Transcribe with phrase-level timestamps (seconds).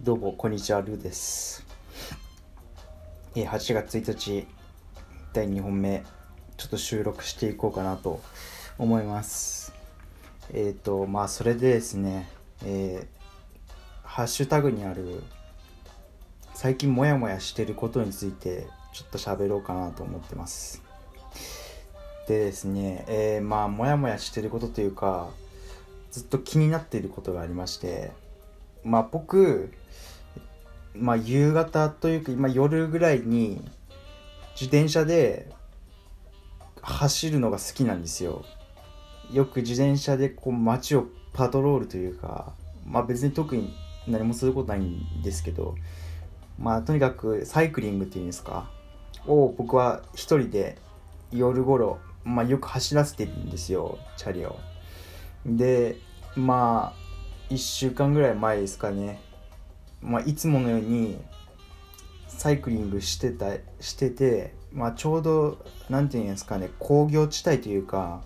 [0.00, 1.66] どうもこんにちはルーです。
[3.34, 4.46] え8月1日
[5.32, 6.04] 第2本目
[6.56, 8.20] ちょっと収録していこうかなと
[8.78, 9.72] 思います。
[10.54, 12.30] えっ、とまあそれでですね
[12.64, 13.18] えー
[14.04, 15.20] ハッシュタグにある
[16.54, 20.80] 最近モヤモヤしてることについてちょっと喋ろうかなと思ってます。
[22.28, 25.28] でですね、えーまあモヤモヤしてることというか
[26.12, 28.12] ずっと気になっていることがありまして
[28.88, 29.70] まあ僕、
[30.94, 33.62] まあ夕方というか今夜ぐらいに
[34.54, 35.52] 自転車で
[36.80, 38.44] 走るのが好きなんですよ。
[39.30, 42.54] よく自転車でこう街をパトロールというか、
[42.86, 43.74] まあ別に特に
[44.06, 45.74] 何もすることないんですけど、
[46.58, 48.70] まあとにかくサイクリングっていうんですか、
[49.26, 50.78] を僕は一人で
[51.30, 54.58] 夜頃、まあよく走らせてるんですよ、チャリを。
[55.44, 55.96] で、
[56.34, 57.07] まあ
[57.50, 59.20] 1週間ぐらい前ですかね、
[60.02, 61.18] まあ、いつものように
[62.26, 63.46] サイクリングしてた
[63.80, 68.22] してて、まあ、ちょうど何て言うんですかね工業地帯というか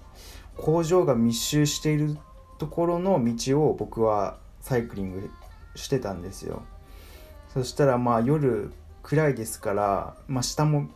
[0.57, 2.19] 工場が密集している
[2.59, 5.31] ところの道を僕はサイクリング
[5.75, 6.63] してたんですよ。
[7.53, 10.89] そしたらまあ夜暗いですから、まあ、下も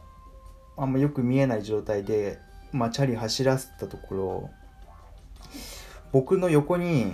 [0.77, 2.39] あんまよく見えない状態で、
[2.73, 4.51] まあ、チャリ走らせたところ
[6.13, 7.13] 僕の横に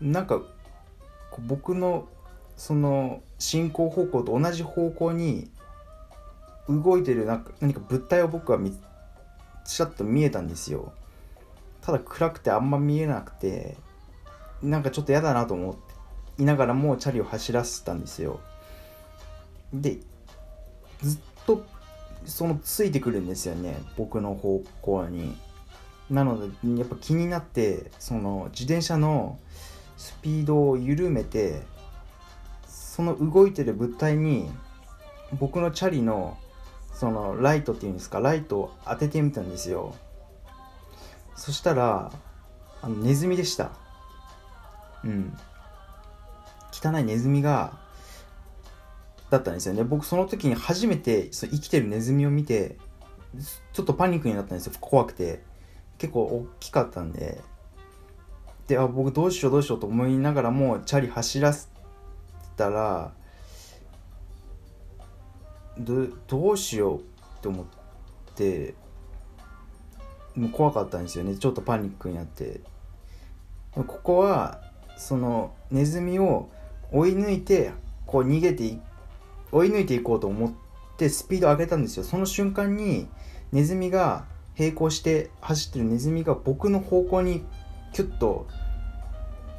[0.00, 0.42] なんか
[1.46, 2.08] 僕の
[2.56, 5.50] その進行方向と同じ方向に
[6.68, 8.76] 動いてるなんか何か物体を僕は見
[9.64, 10.92] ちらっと見えたんですよ。
[11.82, 13.76] ただ暗くてあんま見えなくて
[14.62, 15.74] なんかちょっと嫌だなと思っ
[16.36, 18.40] ていながらもチャリを走らせたんですよ。
[19.72, 19.98] で
[21.02, 21.64] ずっと
[22.24, 25.36] そのついてくるんですよね僕の方向に。
[26.10, 29.38] なのでやっぱ気になってその自転車の
[29.96, 31.62] スピードを緩めて
[32.66, 34.50] その動いてる物体に
[35.38, 36.38] 僕のチャリの
[36.92, 39.94] そのライトっていうんですかライトを当ててみたんですよ。
[41.34, 42.10] そしたら
[42.80, 43.72] あのネズミでした。
[45.04, 45.36] うん。
[46.72, 47.78] 汚いネズミが
[49.28, 49.84] だったんですよね。
[49.84, 52.78] 僕その時に初めてその生きてるネズミを見て
[53.72, 54.72] ちょっとパニックになったんですよ。
[54.80, 55.42] 怖くて。
[55.98, 57.40] 結構大きかったんで。
[58.66, 61.68] であ僕どうしようどうしようと思いながらもチャリ走らせ
[62.56, 63.12] たら
[65.78, 67.02] どどうしようっ
[67.42, 67.66] て思っ
[68.34, 68.74] て
[70.34, 71.36] もう怖かったんですよね。
[71.36, 72.60] ちょっとパニックになって。
[73.74, 74.62] ここは
[74.96, 76.48] そのネズミを
[76.90, 77.72] 追い抜いて
[78.06, 78.78] こう逃げて
[79.52, 80.52] 追い抜いていこうと思っ
[80.96, 82.04] てスピード上げたんですよ。
[82.04, 83.06] その瞬間に
[83.52, 84.24] ネズミが
[84.58, 87.44] 並行して走ってるネズミが僕の方向に
[87.96, 88.46] キュッと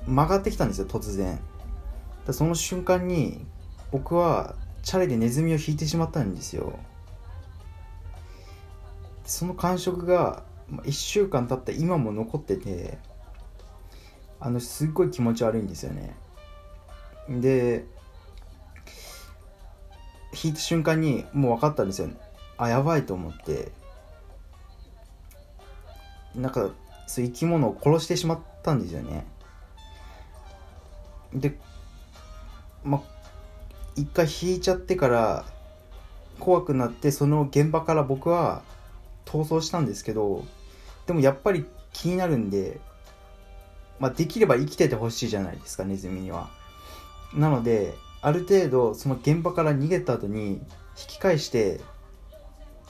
[0.06, 1.40] 曲がってきたんですよ突然。
[2.28, 3.44] だその瞬間に
[3.92, 4.54] 僕は
[4.84, 6.78] チャリでネズミを引いてしまったんですよ。
[9.26, 13.00] その感触が1週間経った今も残ってて
[14.40, 16.16] あのすっごい気持ち悪いんですよね。
[17.28, 17.86] で
[20.44, 22.10] 引いた瞬間にもう分かったんですよ。
[22.60, 23.72] あやばいと思って。
[26.36, 26.70] なんか
[27.08, 29.26] そう生き物を殺してしまったんですよね。
[31.34, 31.58] で
[32.84, 33.02] ま
[33.96, 35.46] 一回引いちゃってから
[36.40, 38.62] 怖くなってその現場から僕は
[39.26, 40.46] 逃走したんですけど
[41.08, 42.80] でもやっぱり気になるんで、
[44.00, 46.50] ま、できれば生きててほしいじゃないですかネズミには。
[47.34, 50.62] なのである程度その現場から逃げた後に引
[51.08, 51.82] き返して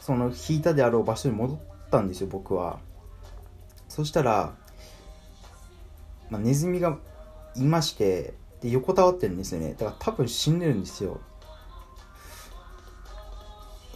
[0.02, 1.60] その引いたであろう場所に戻っ
[1.92, 2.80] たんですよ僕は。
[3.98, 4.54] そしたら、
[6.30, 7.00] まあ、ネズミが
[7.56, 9.72] いましてで横たわってるんですよね。
[9.72, 11.20] だから多分死んでるんですよ。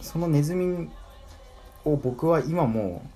[0.00, 0.90] そのネズミ
[1.84, 3.08] を僕は今も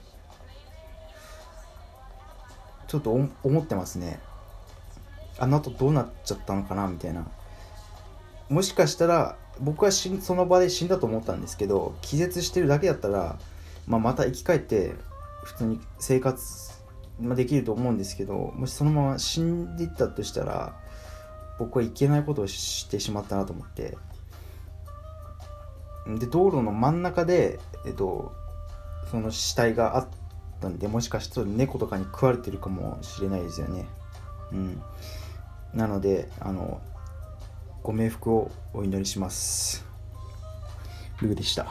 [2.86, 3.10] ちょっと
[3.42, 4.20] 思ってますね。
[5.40, 7.26] あの後どうなっちゃったのかなみたいな。
[8.48, 13.40] もしかしたら僕はその場で死んだと思ったんですけど気絶してるだけだったら、
[13.88, 14.94] まあ、また生き返って
[15.42, 16.75] 普通に生活
[17.20, 20.74] まあ、できると思うんですけどもしそのまま死んでいったとしたら
[21.58, 23.96] 僕はいけないことをしてしまったなと思って。
[26.06, 28.32] で道路の真ん中で、えっと、
[29.10, 30.08] その死体があっ
[30.60, 33.86] たんでもしかしたら猫とかに食われてるかもしれないですよね。
[34.52, 34.82] うん。
[35.74, 36.80] なのであの
[37.82, 39.84] ご冥福をお祈りします。
[41.20, 41.66] ルーでした。